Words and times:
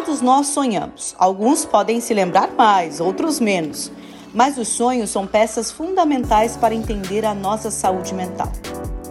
Todos 0.00 0.22
nós 0.22 0.46
sonhamos. 0.46 1.14
Alguns 1.18 1.66
podem 1.66 2.00
se 2.00 2.14
lembrar 2.14 2.52
mais, 2.52 3.00
outros 3.00 3.38
menos. 3.38 3.92
Mas 4.32 4.56
os 4.56 4.68
sonhos 4.68 5.10
são 5.10 5.26
peças 5.26 5.70
fundamentais 5.70 6.56
para 6.56 6.74
entender 6.74 7.26
a 7.26 7.34
nossa 7.34 7.70
saúde 7.70 8.14
mental. 8.14 8.50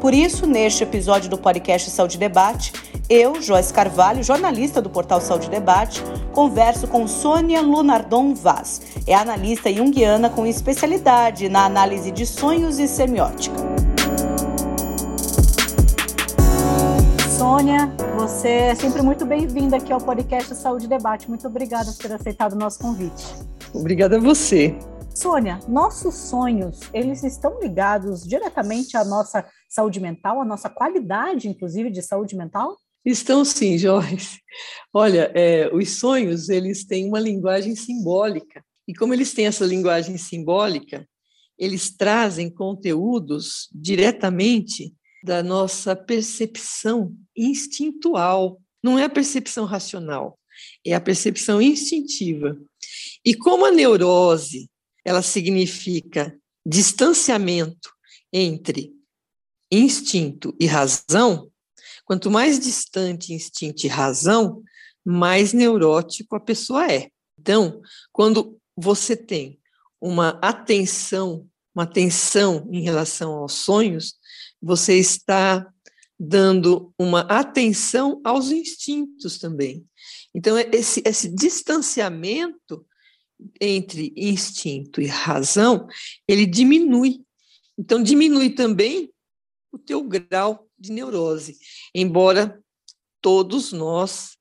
Por 0.02 0.15
isso, 0.15 0.47
neste 0.47 0.82
episódio 0.82 1.29
do 1.29 1.38
podcast 1.38 1.91
Saúde 1.91 2.18
Debate, 2.18 2.73
eu, 3.07 3.39
Joyce 3.39 3.71
Carvalho, 3.71 4.23
jornalista 4.23 4.82
do 4.82 4.89
portal 4.89 5.21
Saúde 5.21 5.47
Debate, 5.47 6.02
converso 6.33 6.88
com 6.88 7.07
Sônia 7.07 7.61
Lunardon 7.61 8.33
Vaz. 8.33 8.82
É 9.06 9.14
analista 9.14 9.71
junguiana 9.71 10.28
com 10.28 10.43
especialidade 10.43 11.50
na 11.50 11.65
análise 11.65 12.10
de 12.10 12.25
sonhos 12.25 12.79
e 12.79 12.87
semiótica. 12.87 13.56
Sônia, 17.37 17.93
você 18.29 18.47
é 18.47 18.75
sempre 18.75 19.01
muito 19.01 19.25
bem-vinda 19.25 19.78
aqui 19.78 19.92
ao 19.92 20.00
podcast 20.00 20.54
Saúde 20.54 20.88
Debate. 20.88 21.28
Muito 21.28 21.47
obrigada 21.47 21.92
por 21.92 21.97
ter 21.97 22.14
aceitado 22.14 22.54
o 22.54 22.55
nosso 22.55 22.78
convite. 22.78 23.25
Obrigada 23.74 24.18
a 24.18 24.19
você. 24.19 24.78
Sônia, 25.15 25.60
nossos 25.68 26.14
sonhos, 26.14 26.79
eles 26.93 27.24
estão 27.24 27.60
ligados 27.60 28.24
diretamente 28.24 28.96
à 28.96 29.04
nossa 29.04 29.43
saúde 29.68 30.00
mental, 30.00 30.39
à 30.39 30.46
nossa 30.46 30.69
qualidade, 30.69 31.50
inclusive, 31.50 31.89
de 31.89 32.03
saúde 32.03 32.38
mental? 32.38 32.78
Estão 33.03 33.44
sim, 33.44 33.80
Joyce. 33.80 34.39
Olha, 34.94 35.31
é, 35.33 35.67
os 35.73 35.97
sonhos, 35.97 36.50
eles 36.50 36.86
têm 36.86 37.08
uma 37.08 37.19
linguagem 37.19 37.75
simbólica. 37.75 38.64
E 38.88 38.94
como 38.94 39.11
eles 39.11 39.33
têm 39.33 39.47
essa 39.47 39.66
linguagem 39.66 40.17
simbólica, 40.17 41.03
eles 41.58 41.89
trazem 41.89 42.47
conteúdos 42.50 43.67
diretamente 43.73 44.94
da 45.23 45.44
nossa 45.44 45.95
percepção 45.95 47.16
instintual. 47.36 48.61
Não 48.83 48.97
é 48.97 49.03
a 49.03 49.09
percepção 49.09 49.66
racional, 49.66 50.39
é 50.85 50.94
a 50.94 51.02
percepção 51.02 51.61
instintiva. 51.61 52.57
E 53.25 53.33
como 53.33 53.66
a 53.66 53.71
neurose 53.71 54.69
ela 55.03 55.21
significa 55.21 56.38
distanciamento 56.66 57.89
entre 58.31 58.94
instinto 59.71 60.55
e 60.59 60.66
razão. 60.66 61.49
Quanto 62.05 62.29
mais 62.29 62.59
distante 62.59 63.33
instinto 63.33 63.85
e 63.85 63.89
razão, 63.89 64.63
mais 65.05 65.53
neurótico 65.53 66.35
a 66.35 66.39
pessoa 66.39 66.91
é. 66.91 67.09
Então, 67.39 67.81
quando 68.11 68.59
você 68.75 69.16
tem 69.16 69.59
uma 70.01 70.39
atenção, 70.41 71.47
uma 71.73 71.83
atenção 71.83 72.67
em 72.72 72.81
relação 72.81 73.33
aos 73.33 73.53
sonhos, 73.53 74.16
você 74.61 74.95
está 74.95 75.71
dando 76.19 76.93
uma 76.99 77.21
atenção 77.21 78.19
aos 78.23 78.52
instintos 78.52 79.38
também. 79.38 79.85
Então, 80.33 80.57
esse, 80.57 81.01
esse 81.05 81.33
distanciamento 81.33 82.85
entre 83.59 84.13
instinto 84.17 85.01
e 85.01 85.05
razão, 85.05 85.88
ele 86.27 86.45
diminui. 86.45 87.21
Então, 87.77 88.03
diminui 88.03 88.49
também 88.49 89.11
o 89.71 89.77
teu 89.77 90.03
grau 90.03 90.67
de 90.77 90.91
neurose, 90.91 91.57
embora 91.94 92.61
todos 93.21 93.71
nós 93.71 94.38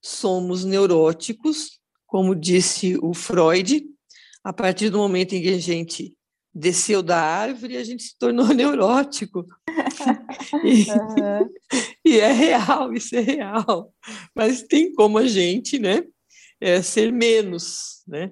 somos 0.00 0.64
neuróticos, 0.64 1.80
como 2.06 2.34
disse 2.34 2.96
o 3.02 3.12
Freud, 3.12 3.84
a 4.42 4.52
partir 4.52 4.90
do 4.90 4.98
momento 4.98 5.34
em 5.34 5.42
que 5.42 5.50
a 5.50 5.58
gente 5.58 6.16
desceu 6.54 7.02
da 7.02 7.20
árvore, 7.20 7.76
a 7.76 7.84
gente 7.84 8.02
se 8.02 8.18
tornou 8.18 8.48
neurótico. 8.54 9.44
e, 10.64 10.90
uhum. 10.90 11.50
e 12.04 12.18
é 12.18 12.32
real, 12.32 12.92
isso 12.92 13.16
é 13.16 13.20
real. 13.20 13.92
Mas 14.34 14.62
tem 14.62 14.92
como 14.94 15.18
a 15.18 15.26
gente, 15.26 15.78
né, 15.78 16.02
é 16.60 16.82
ser 16.82 17.12
menos, 17.12 18.02
né? 18.06 18.30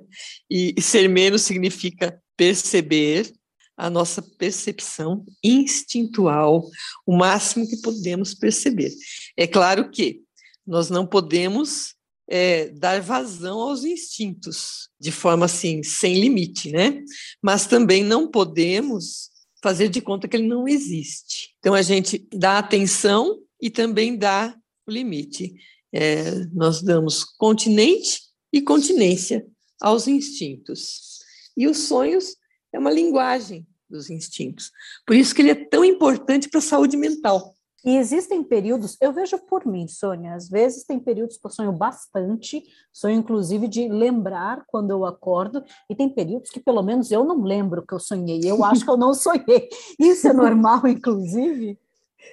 E 0.51 0.75
ser 0.81 1.09
menos 1.09 1.43
significa 1.43 2.21
perceber 2.37 3.33
a 3.77 3.91
nossa 3.91 4.23
percepção 4.23 5.25
instintual, 5.45 6.67
o 7.07 7.17
máximo 7.17 7.69
que 7.69 7.77
podemos 7.83 8.35
perceber. 8.35 8.91
É 9.37 9.47
claro 9.47 9.91
que 9.91 10.23
nós 10.67 10.91
não 10.91 11.07
podemos 11.07 11.96
é, 12.29 12.69
dar 12.71 13.01
vazão 13.01 13.61
aos 13.61 13.85
instintos 13.85 14.89
de 14.99 15.13
forma 15.13 15.47
assim, 15.47 15.83
sem 15.83 16.19
limite, 16.21 16.71
né? 16.71 17.03
Mas 17.41 17.67
também 17.67 18.03
não 18.03 18.29
podemos 18.29 19.31
fazer 19.63 19.89
de 19.89 20.01
conta 20.01 20.29
que 20.29 20.37
ele 20.37 20.47
não 20.47 20.69
existe. 20.69 21.55
Então 21.59 21.75
a 21.75 21.83
gente 21.83 22.27
dá 22.33 22.59
atenção 22.59 23.41
e 23.61 23.71
também 23.71 24.17
dá 24.17 24.57
o 24.87 24.91
limite. 24.91 25.55
É, 25.93 26.31
nós 26.53 26.83
damos 26.83 27.25
continente 27.25 28.23
e 28.53 28.61
continência 28.61 29.47
aos 29.81 30.07
instintos. 30.07 31.19
E 31.57 31.67
os 31.67 31.79
sonhos 31.79 32.37
é 32.73 32.79
uma 32.79 32.91
linguagem 32.91 33.67
dos 33.89 34.11
instintos. 34.11 34.71
Por 35.07 35.17
isso 35.17 35.35
que 35.35 35.43
ele 35.43 35.51
é 35.51 35.55
tão 35.55 35.85
importante 35.85 36.49
para 36.49 36.59
a 36.59 36.63
saúde 36.63 36.97
mental. 36.97 37.56
E 37.85 37.97
existem 37.97 38.43
períodos, 38.43 38.97
eu 39.01 39.13
vejo 39.13 39.39
por 39.39 39.67
mim, 39.67 39.87
Sônia, 39.87 40.35
às 40.35 40.49
vezes 40.49 40.85
tem 40.85 40.99
períodos 40.99 41.37
que 41.37 41.47
eu 41.47 41.51
sonho 41.51 41.73
bastante, 41.73 42.63
sonho 42.93 43.19
inclusive 43.19 43.69
de 43.69 43.89
lembrar 43.89 44.65
quando 44.67 44.91
eu 44.91 45.05
acordo, 45.05 45.63
e 45.89 45.95
tem 45.95 46.09
períodos 46.09 46.51
que 46.51 46.59
pelo 46.59 46.83
menos 46.83 47.11
eu 47.13 47.23
não 47.23 47.43
lembro 47.43 47.87
que 47.87 47.95
eu 47.95 48.01
sonhei, 48.01 48.41
eu 48.45 48.65
acho 48.65 48.85
que 48.85 48.91
eu 48.91 48.97
não 48.97 49.15
sonhei. 49.15 49.69
Isso 50.01 50.27
é 50.27 50.33
normal, 50.33 50.87
inclusive? 50.89 51.79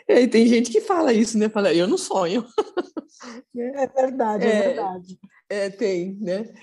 É, 0.07 0.21
e 0.21 0.27
tem 0.27 0.47
gente 0.47 0.71
que 0.71 0.81
fala 0.81 1.13
isso, 1.13 1.37
né? 1.37 1.49
Fala, 1.49 1.73
eu 1.73 1.87
não 1.87 1.97
sonho. 1.97 2.45
É 3.55 3.87
verdade, 3.87 4.45
é, 4.45 4.49
é 4.49 4.61
verdade. 4.61 5.19
É, 5.49 5.69
tem, 5.69 6.17
né? 6.19 6.53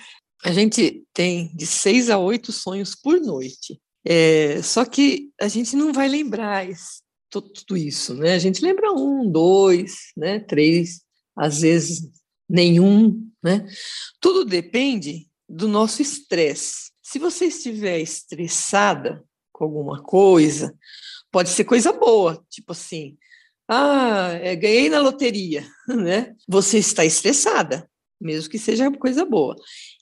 A 0.45 0.53
gente 0.53 1.07
tem 1.15 1.51
de 1.55 1.67
seis 1.67 2.11
a 2.11 2.19
oito 2.19 2.53
sonhos 2.53 2.95
por 2.95 3.19
noite. 3.19 3.81
É, 4.05 4.61
só 4.63 4.85
que 4.85 5.31
a 5.41 5.49
gente 5.49 5.75
não 5.77 5.91
vai 5.91 6.07
lembrar 6.07 6.69
isso, 6.69 7.03
tudo 7.31 7.77
isso, 7.77 8.15
né? 8.15 8.35
A 8.35 8.39
gente 8.39 8.63
lembra 8.65 8.93
um, 8.93 9.31
dois, 9.31 10.13
né? 10.17 10.41
Três, 10.41 11.03
às 11.37 11.61
vezes 11.61 12.11
nenhum, 12.49 13.31
né? 13.43 13.67
Tudo 14.21 14.45
depende 14.45 15.29
do 15.49 15.69
nosso 15.69 16.03
estresse. 16.03 16.91
Se 17.03 17.19
você 17.19 17.47
estiver 17.47 18.01
estressada 18.01 19.25
com 19.53 19.65
alguma 19.65 20.03
coisa, 20.03 20.75
pode 21.31 21.51
ser 21.51 21.65
coisa 21.65 21.93
boa, 21.93 22.45
tipo 22.51 22.73
assim, 22.73 23.17
ah, 23.69 24.33
é, 24.43 24.57
ganhei 24.57 24.89
na 24.89 24.99
loteria, 24.99 25.65
né? 25.87 26.35
Você 26.49 26.79
está 26.79 27.05
estressada, 27.05 27.89
mesmo 28.21 28.51
que 28.51 28.59
seja 28.59 28.91
coisa 28.91 29.25
boa. 29.25 29.55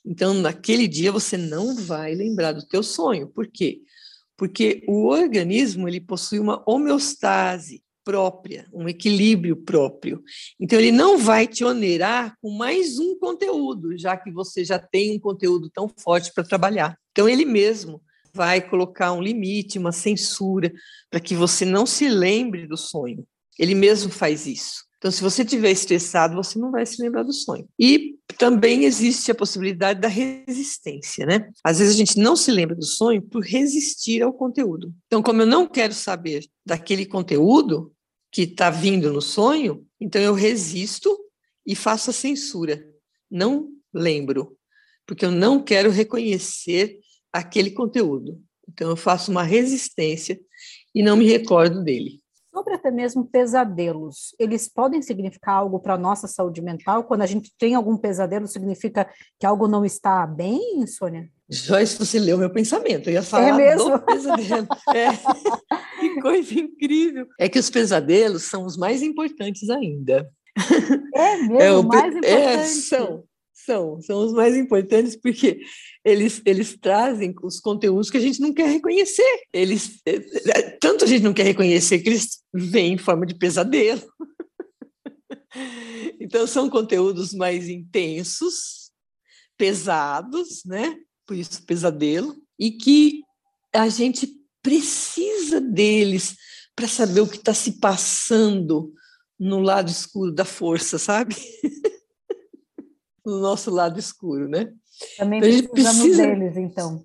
Então, 0.03 0.33
naquele 0.33 0.87
dia 0.87 1.11
você 1.11 1.37
não 1.37 1.75
vai 1.75 2.15
lembrar 2.15 2.53
do 2.53 2.65
teu 2.65 2.81
sonho. 2.81 3.27
Por 3.27 3.47
quê? 3.47 3.79
Porque 3.79 3.89
o 4.87 5.07
organismo 5.07 5.87
ele 5.87 5.99
possui 5.99 6.39
uma 6.39 6.63
homeostase 6.65 7.83
própria, 8.03 8.67
um 8.73 8.87
equilíbrio 8.87 9.55
próprio. 9.55 10.23
Então, 10.59 10.79
ele 10.79 10.91
não 10.91 11.17
vai 11.17 11.45
te 11.45 11.63
onerar 11.63 12.35
com 12.41 12.49
mais 12.49 12.97
um 12.97 13.17
conteúdo, 13.19 13.97
já 13.97 14.17
que 14.17 14.31
você 14.31 14.63
já 14.63 14.79
tem 14.79 15.15
um 15.15 15.19
conteúdo 15.19 15.69
tão 15.69 15.87
forte 15.87 16.33
para 16.33 16.43
trabalhar. 16.43 16.97
Então, 17.11 17.29
ele 17.29 17.45
mesmo 17.45 18.01
vai 18.33 18.61
colocar 18.61 19.11
um 19.11 19.21
limite, 19.21 19.77
uma 19.77 19.91
censura, 19.91 20.71
para 21.09 21.19
que 21.19 21.35
você 21.35 21.65
não 21.65 21.85
se 21.85 22.07
lembre 22.07 22.65
do 22.65 22.77
sonho. 22.77 23.27
Ele 23.59 23.75
mesmo 23.75 24.11
faz 24.11 24.47
isso. 24.47 24.88
Então, 24.99 25.09
se 25.11 25.21
você 25.21 25.43
estiver 25.43 25.71
estressado, 25.71 26.35
você 26.35 26.59
não 26.59 26.71
vai 26.71 26.85
se 26.85 27.01
lembrar 27.01 27.23
do 27.23 27.31
sonho. 27.31 27.65
E 27.79 28.17
também 28.37 28.83
existe 28.83 29.31
a 29.31 29.35
possibilidade 29.35 30.01
da 30.01 30.09
resistência, 30.09 31.25
né? 31.25 31.49
Às 31.63 31.79
vezes 31.79 31.95
a 31.95 31.97
gente 31.97 32.19
não 32.19 32.35
se 32.35 32.51
lembra 32.51 32.75
do 32.75 32.83
sonho 32.83 33.21
por 33.21 33.41
resistir 33.41 34.21
ao 34.21 34.33
conteúdo. 34.33 34.93
Então, 35.07 35.23
como 35.23 35.41
eu 35.41 35.45
não 35.45 35.65
quero 35.65 35.93
saber 35.93 36.45
daquele 36.65 37.05
conteúdo 37.05 37.93
que 38.29 38.41
está 38.41 38.69
vindo 38.69 39.11
no 39.13 39.21
sonho, 39.21 39.87
então 40.01 40.21
eu 40.21 40.33
resisto 40.33 41.17
e 41.65 41.75
faço 41.75 42.09
a 42.09 42.13
censura. 42.13 42.85
Não 43.31 43.69
lembro, 43.93 44.57
porque 45.07 45.23
eu 45.25 45.31
não 45.31 45.63
quero 45.63 45.89
reconhecer 45.89 46.99
aquele 47.31 47.71
conteúdo. 47.71 48.37
Então, 48.67 48.89
eu 48.89 48.97
faço 48.97 49.31
uma 49.31 49.43
resistência 49.43 50.37
e 50.93 51.01
não 51.01 51.15
me 51.15 51.25
recordo 51.25 51.81
dele 51.81 52.18
sobre 52.59 52.73
até 52.73 52.91
mesmo 52.91 53.25
pesadelos, 53.25 54.35
eles 54.37 54.67
podem 54.67 55.01
significar 55.01 55.55
algo 55.55 55.79
para 55.79 55.93
a 55.93 55.97
nossa 55.97 56.27
saúde 56.27 56.61
mental? 56.61 57.05
Quando 57.05 57.21
a 57.21 57.25
gente 57.25 57.51
tem 57.57 57.73
algum 57.73 57.95
pesadelo, 57.95 58.47
significa 58.47 59.09
que 59.39 59.45
algo 59.45 59.67
não 59.67 59.85
está 59.85 60.27
bem, 60.27 60.85
Sônia? 60.85 61.29
Joyce, 61.49 61.97
você 61.97 62.19
leu 62.19 62.37
meu 62.37 62.49
pensamento, 62.49 63.09
eu 63.09 63.13
ia 63.13 63.23
falar 63.23 63.47
é 63.47 63.53
mesmo? 63.53 63.91
do 63.91 63.99
pesadelo. 64.03 64.67
É. 64.93 65.07
que 65.99 66.21
coisa 66.21 66.53
incrível. 66.53 67.27
É 67.39 67.47
que 67.47 67.57
os 67.57 67.69
pesadelos 67.69 68.43
são 68.43 68.65
os 68.65 68.75
mais 68.75 69.01
importantes 69.01 69.69
ainda. 69.69 70.29
É 71.15 71.37
mesmo, 71.37 71.61
é, 71.61 71.71
o, 71.71 71.83
mais 71.83 72.13
é, 72.13 72.17
importante. 72.17 72.33
É, 72.35 72.65
são, 72.65 73.23
são, 73.65 74.01
são 74.01 74.19
os 74.19 74.33
mais 74.33 74.55
importantes 74.55 75.15
porque 75.15 75.61
eles, 76.03 76.41
eles 76.45 76.77
trazem 76.79 77.33
os 77.43 77.59
conteúdos 77.59 78.09
que 78.09 78.17
a 78.17 78.21
gente 78.21 78.39
não 78.39 78.53
quer 78.53 78.69
reconhecer. 78.69 79.41
Eles, 79.53 80.01
é, 80.05 80.15
é, 80.15 80.61
tanto 80.79 81.03
a 81.03 81.07
gente 81.07 81.23
não 81.23 81.33
quer 81.33 81.43
reconhecer 81.43 81.99
que 81.99 82.09
eles 82.09 82.39
vêm 82.53 82.93
em 82.93 82.97
forma 82.97 83.25
de 83.25 83.35
pesadelo. 83.35 84.01
Então, 86.21 86.45
são 86.45 86.69
conteúdos 86.69 87.33
mais 87.33 87.69
intensos, 87.69 88.91
pesados, 89.57 90.63
né? 90.63 90.95
Por 91.25 91.35
isso, 91.35 91.65
pesadelo, 91.65 92.35
e 92.57 92.71
que 92.71 93.21
a 93.73 93.87
gente 93.89 94.29
precisa 94.61 95.59
deles 95.59 96.35
para 96.75 96.87
saber 96.87 97.21
o 97.21 97.27
que 97.27 97.37
está 97.37 97.53
se 97.53 97.79
passando 97.79 98.93
no 99.39 99.59
lado 99.59 99.89
escuro 99.89 100.31
da 100.31 100.45
força, 100.45 100.99
sabe? 100.99 101.35
no 103.25 103.39
nosso 103.39 103.71
lado 103.71 103.99
escuro, 103.99 104.47
né? 104.47 104.71
Também 105.17 105.39
então, 105.39 105.71
precisamos 105.71 106.01
precisa... 106.01 106.27
deles, 106.27 106.57
então. 106.57 107.03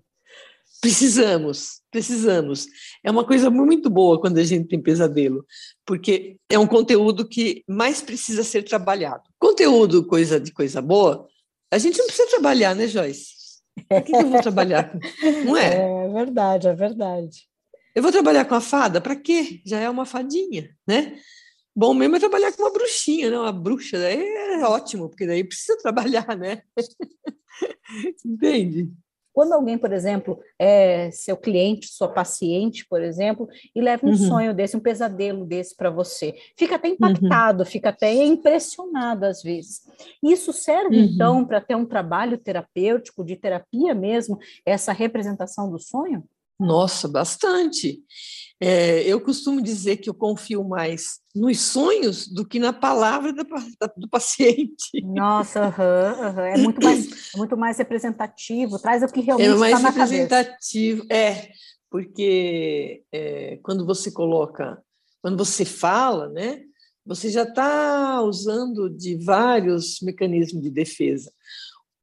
Precisamos, 0.81 1.81
precisamos. 1.91 2.67
É 3.03 3.11
uma 3.11 3.25
coisa 3.25 3.49
muito 3.49 3.89
boa 3.89 4.21
quando 4.21 4.37
a 4.39 4.45
gente 4.45 4.69
tem 4.69 4.81
pesadelo, 4.81 5.45
porque 5.87 6.37
é 6.49 6.59
um 6.59 6.67
conteúdo 6.67 7.27
que 7.27 7.65
mais 7.67 8.03
precisa 8.03 8.45
ser 8.45 8.65
trabalhado. 8.65 9.23
Conteúdo, 9.39 10.07
coisa 10.07 10.39
de 10.39 10.53
coisa 10.53 10.83
boa, 10.83 11.27
a 11.71 11.79
gente 11.79 11.99
não 11.99 12.07
precisa 12.07 12.29
trabalhar, 12.29 12.75
né, 12.75 12.87
Joyce? 12.87 13.33
Por 13.89 14.03
que, 14.03 14.13
que 14.13 14.17
eu 14.17 14.29
vou 14.29 14.43
trabalhar? 14.43 14.93
Não 15.45 15.57
é? 15.57 16.07
É 16.07 16.09
verdade, 16.13 16.69
é 16.69 16.75
verdade. 16.75 17.49
Eu 17.95 18.03
vou 18.03 18.13
trabalhar 18.13 18.45
com 18.45 18.55
a 18.55 18.61
fada? 18.61 19.01
Para 19.01 19.17
quê? 19.17 19.61
Já 19.65 19.81
é 19.81 19.91
uma 19.91 20.07
fadinha, 20.07 20.71
né? 20.87 21.17
Bom 21.77 21.93
mesmo 21.93 22.17
é 22.17 22.21
trabalhar 22.21 22.53
com 22.53 22.63
uma 22.63 22.73
bruxinha, 22.73 23.31
né? 23.31 23.39
Uma 23.39 23.53
bruxa, 23.53 23.99
daí 23.99 24.23
é 24.23 24.65
ótimo, 24.65 25.09
porque 25.09 25.27
daí 25.27 25.43
precisa 25.43 25.77
trabalhar, 25.83 26.37
né? 26.37 26.63
Entende? 28.25 28.93
Quando 29.35 29.53
alguém, 29.53 29.77
por 29.77 29.93
exemplo, 29.93 30.39
é 30.57 31.11
seu 31.11 31.37
cliente, 31.37 31.89
sua 31.89 32.07
paciente, 32.07 32.87
por 32.89 33.03
exemplo, 33.03 33.49
e 33.75 33.81
leva 33.81 34.07
um 34.07 34.11
uhum. 34.11 34.17
sonho 34.17 34.55
desse, 34.55 34.77
um 34.77 34.81
pesadelo 34.81 35.45
desse 35.45 35.77
para 35.77 35.91
você, 35.91 36.37
fica 36.57 36.77
até 36.77 36.87
uhum. 36.87 36.95
impactado, 36.95 37.65
uhum. 37.65 37.69
fica 37.69 37.89
até 37.89 38.15
impressionado 38.15 39.27
às 39.27 39.43
vezes. 39.43 39.83
Isso 40.23 40.53
serve, 40.53 40.99
uhum. 40.99 41.03
então, 41.03 41.45
para 41.45 41.61
ter 41.61 41.75
um 41.75 41.85
trabalho 41.85 42.39
terapêutico, 42.39 43.25
de 43.25 43.35
terapia 43.35 43.93
mesmo, 43.93 44.39
essa 44.65 44.93
representação 44.93 45.69
do 45.69 45.81
sonho? 45.81 46.23
Nossa, 46.59 47.09
bastante. 47.09 48.03
É, 48.61 49.03
eu 49.03 49.21
costumo 49.21 49.61
dizer 49.61 49.97
que 49.97 50.09
eu 50.09 50.15
confio 50.15 50.63
mais 50.65 51.19
nos 51.35 51.61
sonhos 51.61 52.29
do 52.29 52.47
que 52.47 52.59
na 52.59 52.73
palavra 52.73 53.33
da, 53.33 53.43
da, 53.43 53.93
do 53.97 54.09
paciente. 54.09 55.03
Nossa, 55.03 55.67
uhum, 55.67 56.29
uhum. 56.29 56.41
É, 56.41 56.57
muito 56.59 56.83
mais, 56.83 57.35
é 57.35 57.37
muito 57.37 57.57
mais 57.57 57.79
representativo, 57.79 58.79
traz 58.79 59.03
o 59.03 59.07
que 59.07 59.21
realmente 59.21 59.53
está 59.53 59.67
é 59.67 59.71
mais 59.71 59.83
representativo, 59.83 61.05
é, 61.11 61.51
porque 61.91 63.03
é, 63.13 63.59
quando 63.63 63.85
você 63.85 64.11
coloca, 64.11 64.81
quando 65.21 65.37
você 65.45 65.65
fala, 65.65 66.29
né, 66.29 66.63
você 67.05 67.29
já 67.29 67.43
está 67.43 68.23
usando 68.23 68.89
de 68.89 69.17
vários 69.17 70.01
mecanismos 70.01 70.63
de 70.63 70.71
defesa. 70.71 71.31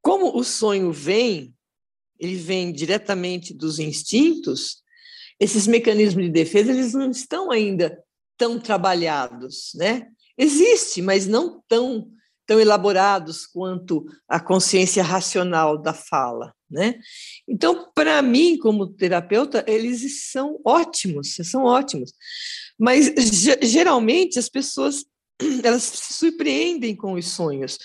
Como 0.01 0.37
o 0.37 0.43
sonho 0.43 0.91
vem 0.91 1.55
ele 2.21 2.35
vem 2.35 2.71
diretamente 2.71 3.53
dos 3.53 3.79
instintos, 3.79 4.83
esses 5.39 5.65
mecanismos 5.65 6.23
de 6.23 6.29
defesa 6.29 6.71
eles 6.71 6.93
não 6.93 7.09
estão 7.09 7.51
ainda 7.51 7.99
tão 8.37 8.59
trabalhados, 8.59 9.71
né? 9.73 10.07
Existe, 10.37 11.01
mas 11.01 11.25
não 11.27 11.61
tão 11.67 12.11
tão 12.45 12.59
elaborados 12.59 13.45
quanto 13.45 14.05
a 14.27 14.37
consciência 14.39 15.01
racional 15.01 15.77
da 15.77 15.93
fala, 15.93 16.53
né? 16.69 16.99
Então, 17.47 17.89
para 17.95 18.21
mim, 18.21 18.57
como 18.57 18.87
terapeuta, 18.87 19.63
eles 19.67 20.29
são 20.31 20.59
ótimos, 20.65 21.35
são 21.45 21.63
ótimos. 21.63 22.11
Mas 22.77 23.13
geralmente 23.61 24.37
as 24.37 24.49
pessoas 24.49 25.05
elas 25.63 25.83
se 25.83 26.13
surpreendem 26.13 26.95
com 26.95 27.13
os 27.13 27.29
sonhos, 27.29 27.77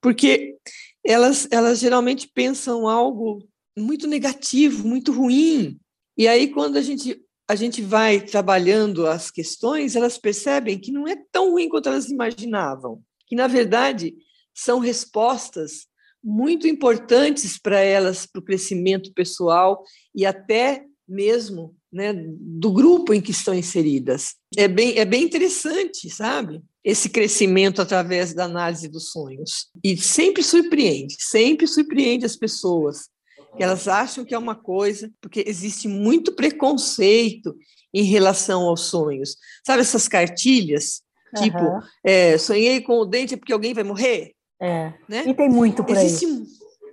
porque 0.00 0.56
elas, 1.04 1.46
elas 1.50 1.78
geralmente 1.78 2.28
pensam 2.34 2.88
algo 2.88 3.46
muito 3.78 4.06
negativo, 4.06 4.86
muito 4.86 5.12
ruim. 5.12 5.78
E 6.16 6.26
aí, 6.26 6.48
quando 6.48 6.76
a 6.76 6.82
gente, 6.82 7.20
a 7.48 7.54
gente 7.54 7.80
vai 7.80 8.20
trabalhando 8.20 9.06
as 9.06 9.30
questões, 9.30 9.96
elas 9.96 10.18
percebem 10.18 10.78
que 10.78 10.92
não 10.92 11.06
é 11.06 11.16
tão 11.30 11.52
ruim 11.52 11.68
quanto 11.68 11.88
elas 11.88 12.10
imaginavam, 12.10 13.00
que, 13.26 13.36
na 13.36 13.46
verdade, 13.46 14.14
são 14.54 14.78
respostas 14.78 15.86
muito 16.22 16.66
importantes 16.66 17.58
para 17.58 17.78
elas, 17.78 18.26
para 18.26 18.40
o 18.40 18.44
crescimento 18.44 19.12
pessoal 19.14 19.82
e 20.14 20.26
até 20.26 20.84
mesmo 21.08 21.74
né, 21.90 22.12
do 22.12 22.70
grupo 22.70 23.14
em 23.14 23.20
que 23.20 23.30
estão 23.30 23.54
inseridas. 23.54 24.34
É 24.56 24.68
bem, 24.68 24.98
é 24.98 25.04
bem 25.04 25.22
interessante, 25.22 26.10
sabe? 26.10 26.60
Esse 26.84 27.08
crescimento 27.08 27.80
através 27.80 28.34
da 28.34 28.44
análise 28.44 28.88
dos 28.88 29.10
sonhos. 29.10 29.68
E 29.82 29.96
sempre 29.96 30.42
surpreende, 30.42 31.16
sempre 31.18 31.66
surpreende 31.66 32.26
as 32.26 32.36
pessoas 32.36 33.08
que 33.56 33.62
elas 33.62 33.88
acham 33.88 34.24
que 34.24 34.34
é 34.34 34.38
uma 34.38 34.54
coisa, 34.54 35.10
porque 35.20 35.44
existe 35.46 35.88
muito 35.88 36.34
preconceito 36.34 37.56
em 37.92 38.02
relação 38.02 38.62
aos 38.62 38.82
sonhos. 38.82 39.36
Sabe 39.66 39.80
essas 39.80 40.06
cartilhas? 40.06 41.02
Uhum. 41.36 41.42
Tipo, 41.42 41.58
é, 42.04 42.38
sonhei 42.38 42.80
com 42.80 42.98
o 42.98 43.06
dente 43.06 43.36
porque 43.36 43.52
alguém 43.52 43.74
vai 43.74 43.84
morrer? 43.84 44.32
É. 44.60 44.92
Né? 45.08 45.24
E 45.26 45.34
tem 45.34 45.48
muito 45.48 45.84
por 45.84 45.96
existe, 45.96 46.26
aí. 46.26 46.42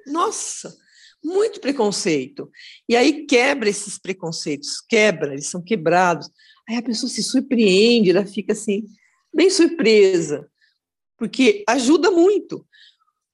Nossa, 0.07 0.75
muito 1.23 1.59
preconceito. 1.59 2.49
E 2.87 2.95
aí 2.95 3.25
quebra 3.25 3.69
esses 3.69 3.97
preconceitos, 3.97 4.81
quebra, 4.87 5.33
eles 5.33 5.47
são 5.47 5.61
quebrados. 5.61 6.29
Aí 6.67 6.77
a 6.77 6.83
pessoa 6.83 7.09
se 7.09 7.23
surpreende, 7.23 8.11
ela 8.11 8.25
fica 8.25 8.53
assim, 8.53 8.85
bem 9.33 9.49
surpresa, 9.49 10.47
porque 11.17 11.63
ajuda 11.67 12.11
muito. 12.11 12.65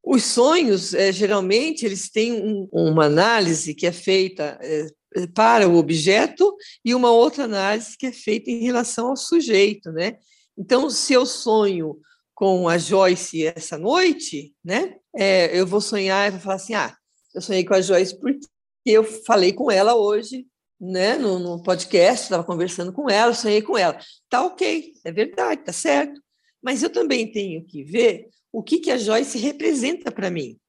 Os 0.04 0.24
sonhos, 0.24 0.94
é, 0.94 1.12
geralmente, 1.12 1.86
eles 1.86 2.10
têm 2.10 2.34
um, 2.34 2.68
uma 2.72 3.06
análise 3.06 3.76
que 3.76 3.86
é 3.86 3.92
feita 3.92 4.58
é, 4.62 4.88
para 5.34 5.68
o 5.68 5.76
objeto 5.76 6.56
e 6.84 6.96
uma 6.96 7.12
outra 7.12 7.44
análise 7.44 7.98
que 7.98 8.08
é 8.08 8.12
feita 8.12 8.50
em 8.50 8.64
relação 8.64 9.10
ao 9.10 9.18
sujeito, 9.18 9.92
né? 9.92 10.18
Então, 10.58 10.90
se 10.90 11.14
eu 11.14 11.26
sonho 11.26 12.00
com 12.34 12.68
a 12.68 12.78
Joyce 12.78 13.46
essa 13.46 13.78
noite, 13.78 14.54
né? 14.64 14.96
É, 15.16 15.58
eu 15.58 15.68
vou 15.68 15.82
sonhar 15.82 16.28
e 16.28 16.32
vou 16.32 16.40
falar 16.40 16.56
assim, 16.56 16.74
ah, 16.74 16.96
eu 17.36 17.42
sonhei 17.42 17.64
com 17.64 17.74
a 17.74 17.82
Joyce 17.82 18.20
porque 18.20 18.48
eu 18.86 19.04
falei 19.04 19.54
com 19.54 19.70
ela 19.70 19.96
hoje, 19.96 20.48
né? 20.80 21.18
No, 21.18 21.38
no 21.38 21.62
podcast, 21.62 22.24
estava 22.24 22.44
conversando 22.44 22.92
com 22.92 23.10
ela, 23.10 23.34
sonhei 23.34 23.62
com 23.62 23.78
ela. 23.78 24.00
Tá 24.28 24.44
ok, 24.44 24.94
é 25.04 25.12
verdade, 25.12 25.64
tá 25.64 25.72
certo. 25.72 26.20
Mas 26.62 26.82
eu 26.82 26.90
também 26.90 27.32
tenho 27.32 27.64
que 27.66 27.84
ver 27.84 28.28
o 28.52 28.62
que, 28.62 28.80
que 28.80 28.92
a 28.92 28.98
Joyce 28.98 29.38
representa 29.38 30.12
para 30.12 30.30
mim. 30.30 30.60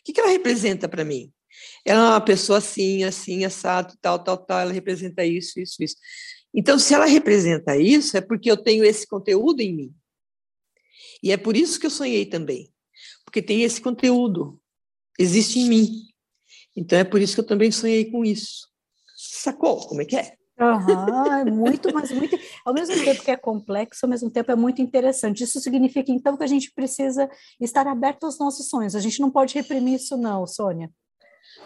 O 0.00 0.04
que, 0.04 0.12
que 0.12 0.20
ela 0.20 0.30
representa 0.30 0.88
para 0.88 1.04
mim? 1.04 1.32
Ela 1.84 2.00
é 2.00 2.10
uma 2.12 2.20
pessoa 2.20 2.58
assim, 2.58 3.04
assim, 3.04 3.44
assado, 3.44 3.94
tal, 4.00 4.22
tal, 4.22 4.38
tal, 4.38 4.60
ela 4.60 4.72
representa 4.72 5.24
isso, 5.24 5.60
isso, 5.60 5.82
isso. 5.82 5.96
Então, 6.54 6.78
se 6.78 6.94
ela 6.94 7.06
representa 7.06 7.76
isso, 7.76 8.16
é 8.16 8.20
porque 8.20 8.50
eu 8.50 8.56
tenho 8.56 8.84
esse 8.84 9.06
conteúdo 9.06 9.60
em 9.60 9.74
mim. 9.74 9.94
E 11.22 11.30
é 11.30 11.36
por 11.36 11.56
isso 11.56 11.78
que 11.78 11.86
eu 11.86 11.90
sonhei 11.90 12.26
também, 12.26 12.72
porque 13.24 13.40
tem 13.40 13.62
esse 13.62 13.80
conteúdo, 13.80 14.60
existe 15.18 15.58
em 15.60 15.68
mim. 15.68 16.08
Então, 16.76 16.98
é 16.98 17.04
por 17.04 17.20
isso 17.20 17.34
que 17.34 17.40
eu 17.40 17.46
também 17.46 17.70
sonhei 17.70 18.10
com 18.10 18.24
isso. 18.24 18.68
Sacou 19.16 19.86
como 19.86 20.02
é 20.02 20.04
que 20.04 20.16
é? 20.16 20.36
Uhum, 20.62 21.32
é 21.32 21.44
muito, 21.44 21.92
mas 21.92 22.12
muito. 22.12 22.38
Ao 22.64 22.72
mesmo 22.72 22.94
tempo 23.04 23.22
que 23.22 23.30
é 23.30 23.36
complexo, 23.36 24.04
ao 24.04 24.10
mesmo 24.10 24.30
tempo 24.30 24.52
é 24.52 24.56
muito 24.56 24.80
interessante. 24.80 25.42
Isso 25.42 25.60
significa, 25.60 26.12
então, 26.12 26.36
que 26.36 26.44
a 26.44 26.48
gente 26.48 26.72
precisa 26.72 27.28
estar 27.60 27.86
aberto 27.86 28.24
aos 28.24 28.38
nossos 28.38 28.68
sonhos. 28.68 28.94
A 28.94 29.00
gente 29.00 29.20
não 29.20 29.30
pode 29.30 29.54
reprimir 29.54 29.94
isso, 29.94 30.16
não, 30.16 30.46
Sônia. 30.46 30.90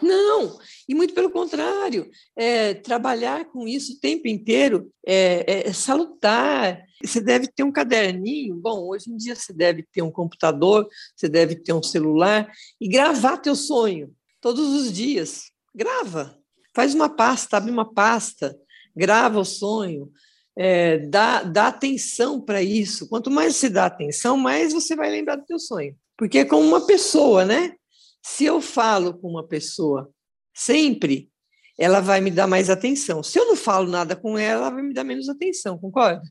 Não, 0.02 0.58
e 0.88 0.94
muito 0.94 1.14
pelo 1.14 1.30
contrário, 1.30 2.10
é, 2.34 2.74
trabalhar 2.74 3.46
com 3.46 3.66
isso 3.66 3.94
o 3.94 4.00
tempo 4.00 4.28
inteiro 4.28 4.90
é, 5.06 5.44
é, 5.46 5.68
é, 5.68 5.72
salutar. 5.72 6.82
Você 7.02 7.20
deve 7.20 7.46
ter 7.48 7.62
um 7.62 7.72
caderninho. 7.72 8.56
Bom, 8.56 8.88
hoje 8.88 9.10
em 9.10 9.16
dia 9.16 9.34
você 9.34 9.52
deve 9.52 9.82
ter 9.92 10.02
um 10.02 10.10
computador, 10.10 10.88
você 11.14 11.28
deve 11.28 11.56
ter 11.56 11.72
um 11.72 11.82
celular 11.82 12.50
e 12.80 12.88
gravar 12.88 13.38
teu 13.38 13.54
sonho 13.54 14.14
todos 14.40 14.68
os 14.68 14.92
dias. 14.92 15.50
Grava, 15.74 16.36
faz 16.74 16.94
uma 16.94 17.08
pasta, 17.08 17.56
abre 17.56 17.70
uma 17.70 17.90
pasta, 17.92 18.56
grava 18.96 19.38
o 19.38 19.44
sonho, 19.44 20.10
é, 20.56 20.98
dá, 20.98 21.42
dá 21.42 21.68
atenção 21.68 22.40
para 22.40 22.62
isso. 22.62 23.08
Quanto 23.08 23.30
mais 23.30 23.56
você 23.56 23.68
dá 23.68 23.86
atenção, 23.86 24.36
mais 24.36 24.72
você 24.72 24.96
vai 24.96 25.10
lembrar 25.10 25.36
do 25.36 25.44
teu 25.44 25.58
sonho. 25.58 25.94
Porque 26.16 26.38
é 26.38 26.44
como 26.44 26.66
uma 26.66 26.86
pessoa, 26.86 27.44
né? 27.44 27.74
Se 28.22 28.44
eu 28.44 28.60
falo 28.60 29.14
com 29.14 29.28
uma 29.28 29.46
pessoa 29.46 30.10
sempre, 30.54 31.30
ela 31.78 32.00
vai 32.00 32.20
me 32.22 32.30
dar 32.30 32.46
mais 32.46 32.70
atenção. 32.70 33.22
Se 33.22 33.38
eu 33.38 33.46
não 33.46 33.56
falo 33.56 33.88
nada 33.88 34.16
com 34.16 34.38
ela, 34.38 34.62
ela 34.62 34.70
vai 34.70 34.82
me 34.82 34.94
dar 34.94 35.04
menos 35.04 35.28
atenção, 35.28 35.78
concorda? 35.78 36.22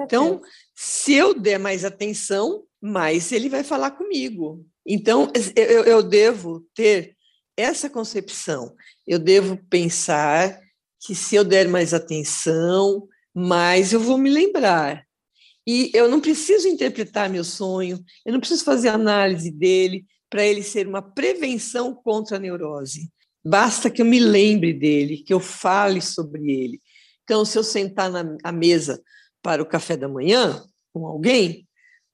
Então, 0.00 0.40
se 0.72 1.14
eu 1.14 1.34
der 1.34 1.58
mais 1.58 1.84
atenção, 1.84 2.64
mais 2.80 3.32
ele 3.32 3.48
vai 3.48 3.64
falar 3.64 3.90
comigo. 3.90 4.64
Então, 4.86 5.30
eu, 5.56 5.84
eu 5.84 6.02
devo 6.02 6.64
ter 6.72 7.16
essa 7.56 7.90
concepção. 7.90 8.74
Eu 9.04 9.18
devo 9.18 9.56
pensar 9.68 10.60
que 11.04 11.14
se 11.14 11.36
eu 11.36 11.44
der 11.44 11.68
mais 11.68 11.92
atenção, 11.92 13.06
mais 13.34 13.92
eu 13.92 14.00
vou 14.00 14.16
me 14.16 14.30
lembrar. 14.30 15.04
E 15.66 15.90
eu 15.94 16.08
não 16.08 16.20
preciso 16.20 16.66
interpretar 16.66 17.28
meu 17.28 17.44
sonho, 17.44 18.02
eu 18.24 18.32
não 18.32 18.40
preciso 18.40 18.64
fazer 18.64 18.88
análise 18.88 19.50
dele 19.50 20.06
para 20.30 20.44
ele 20.44 20.62
ser 20.62 20.88
uma 20.88 21.02
prevenção 21.02 21.94
contra 21.94 22.36
a 22.36 22.40
neurose. 22.40 23.10
Basta 23.44 23.90
que 23.90 24.00
eu 24.00 24.06
me 24.06 24.18
lembre 24.18 24.72
dele, 24.72 25.18
que 25.18 25.32
eu 25.32 25.40
fale 25.40 26.00
sobre 26.00 26.50
ele. 26.50 26.80
Então, 27.22 27.44
se 27.44 27.58
eu 27.58 27.62
sentar 27.62 28.10
na 28.10 28.52
mesa 28.52 29.02
para 29.42 29.62
o 29.62 29.66
café 29.66 29.96
da 29.96 30.08
manhã 30.08 30.64
com 30.92 31.06
alguém, 31.06 31.68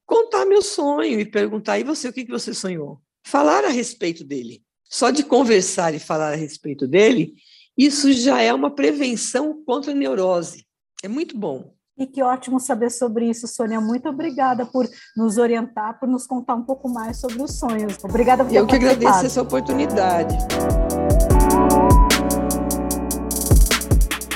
contar 0.05 0.45
meu 0.45 0.63
sonho 0.63 1.21
e 1.21 1.25
perguntar: 1.25 1.79
e 1.79 1.85
você, 1.85 2.09
o 2.09 2.13
que 2.13 2.25
você 2.25 2.53
sonhou? 2.53 3.01
Falar 3.25 3.65
a 3.65 3.69
respeito 3.69 4.25
dele. 4.25 4.63
Só 4.85 5.11
de 5.11 5.23
conversar 5.23 5.95
e 5.95 6.01
falar 6.01 6.33
a 6.33 6.37
respeito 6.37 6.89
dele, 6.89 7.35
isso 7.81 8.13
já 8.13 8.43
é 8.43 8.53
uma 8.53 8.71
prevenção 8.71 9.63
contra 9.65 9.93
a 9.93 9.95
neurose. 9.95 10.67
É 11.03 11.09
muito 11.09 11.39
bom. 11.39 11.73
E 11.97 12.07
que 12.07 12.23
ótimo 12.23 12.61
saber 12.61 12.91
sobre 12.91 13.31
isso, 13.31 13.49
Sônia. 13.49 13.81
Muito 13.81 14.07
obrigada 14.07 14.67
por 14.67 14.87
nos 15.17 15.39
orientar, 15.39 15.99
por 15.99 16.07
nos 16.07 16.27
contar 16.27 16.57
um 16.57 16.63
pouco 16.63 16.91
mais 16.91 17.19
sobre 17.19 17.43
os 17.43 17.59
sonhos. 17.59 17.97
Obrigada 18.05 18.45
por 18.45 18.51
ter 18.51 18.59
Eu 18.59 18.67
que 18.67 18.75
agradeço 18.75 19.25
essa 19.25 19.41
oportunidade. 19.41 20.37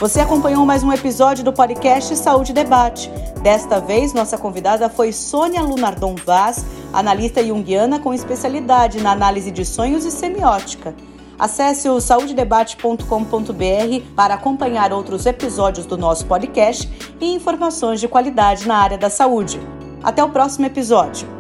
Você 0.01 0.21
acompanhou 0.21 0.65
mais 0.65 0.83
um 0.83 0.91
episódio 0.91 1.45
do 1.45 1.53
podcast 1.53 2.17
Saúde 2.17 2.55
Debate. 2.55 3.11
Desta 3.43 3.79
vez, 3.79 4.15
nossa 4.15 4.39
convidada 4.39 4.89
foi 4.89 5.13
Sônia 5.13 5.61
Lunardon 5.61 6.15
Vaz, 6.15 6.65
analista 6.95 7.45
junguiana 7.45 8.01
com 8.01 8.15
especialidade 8.15 9.03
na 9.03 9.13
análise 9.13 9.51
de 9.51 9.67
sonhos 9.67 10.07
e 10.07 10.11
semiótica. 10.11 10.95
Acesse 11.39 11.89
o 11.89 12.01
saudedebate.com.br 12.01 14.15
para 14.15 14.35
acompanhar 14.35 14.93
outros 14.93 15.27
episódios 15.27 15.87
do 15.87 15.97
nosso 15.97 16.27
podcast 16.27 16.91
e 17.21 17.35
informações 17.35 18.01
de 18.01 18.09
qualidade 18.09 18.67
na 18.67 18.77
área 18.77 18.99
da 18.99 19.11
saúde. 19.11 19.61
Até 20.03 20.23
o 20.23 20.29
próximo 20.29 20.67
episódio. 20.67 21.34